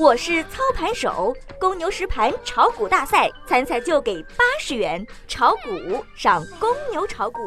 [0.00, 7.38] 我是操盘手，公牛实盘炒股大赛参赛就给八十元，炒股上公牛炒股。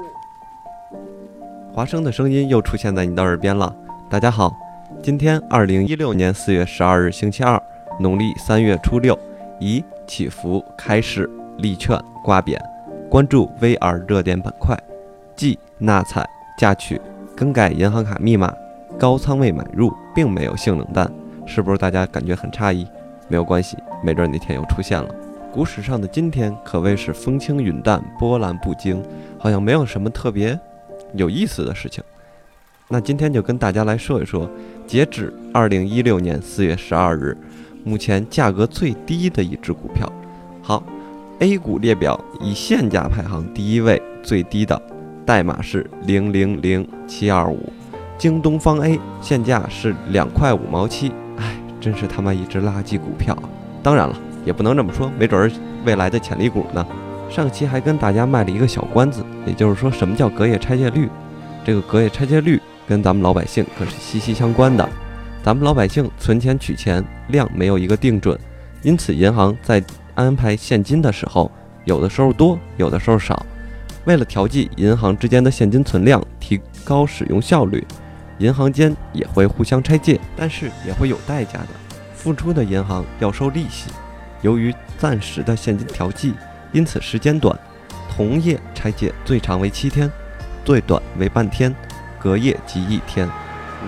[1.74, 3.75] 华生的声音又出现在你的耳边了。
[4.08, 4.55] 大家好，
[5.01, 7.59] 今天二零一六年四月十二日星期二，
[8.00, 9.18] 农历三月初六，
[9.60, 11.28] 宜起伏开市
[11.58, 12.56] 利券挂匾，
[13.10, 14.78] 关注 VR 热点板块，
[15.36, 16.24] 即纳采
[16.60, 17.02] 嫁娶
[17.36, 18.54] 更改银行卡密码、
[19.00, 21.12] 高仓位买入，并没有性冷淡。
[21.46, 22.88] 是不是大家感觉很诧异？
[23.30, 25.10] 没有关系，没准哪天又出现了。
[25.52, 29.04] 股市上的今天可谓是风轻云淡，波澜不惊，
[29.38, 30.60] 好像没有什么特别
[31.14, 32.03] 有意思的事情。
[32.89, 34.49] 那今天就跟大家来说一说，
[34.85, 37.38] 截止二零一六年四月十二日，
[37.83, 40.11] 目前价格最低的一只股票。
[40.61, 40.83] 好
[41.39, 44.80] ，A 股列表以现价排行第一位，最低的
[45.25, 47.71] 代码是零零零七二五，
[48.17, 51.11] 京东方 A 现价是两块五毛七。
[51.83, 53.37] 真是他妈一只垃圾股票！
[53.83, 54.15] 当然了，
[54.45, 55.51] 也不能这么说，没准儿
[55.83, 56.88] 未来的潜力股呢。
[57.30, 61.09] 上期还跟大家卖了一个小关子，也就是说，什么叫隔夜拆借率？
[61.66, 64.88] 这个隔夜拆借率跟咱们老百姓可是息息相关的。
[65.43, 68.39] 咱们老百姓存钱取钱量没有一个定准，
[68.81, 69.83] 因此银行在
[70.15, 71.52] 安排现金的时候，
[71.83, 73.45] 有的时候多，有的时候少。
[74.05, 77.86] 为了调剂银行之间的现金存量，提高使用效率。
[78.44, 81.69] 银行间也会互相拆借，但是也会有代价的。
[82.13, 83.89] 付出的银行要收利息。
[84.41, 86.33] 由于暂时的现金调剂，
[86.73, 87.58] 因此时间短，
[88.14, 90.11] 同业拆借最长为七天，
[90.66, 91.73] 最短为半天，
[92.19, 93.30] 隔夜即一天。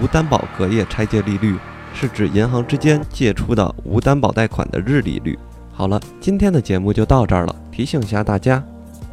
[0.01, 1.57] 无担保隔夜拆借利率
[1.93, 5.37] 是指银行之间借出的无担保贷款的日利率。
[5.73, 7.53] 好了，今天的节目就到这儿了。
[7.73, 8.63] 提醒一下大家，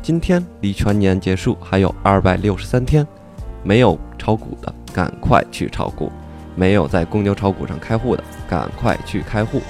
[0.01, 3.05] 今天离全年结束还有二百六十三天，
[3.65, 4.73] 没有炒股的。
[4.93, 6.13] 赶快去炒股，
[6.55, 9.63] 没有在公牛炒股上开户的，赶快去开户。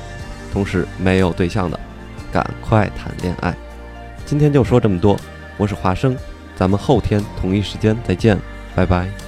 [0.52, 1.78] 同时，没有对象的，
[2.30, 3.54] 赶快谈恋爱。
[4.26, 5.18] 今天就说这么多，
[5.56, 6.16] 我是华生，
[6.56, 8.38] 咱们后天同一时间再见，
[8.74, 9.21] 拜拜。